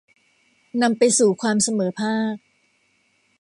[0.81, 2.35] นำไปสู่ความเสมอภาค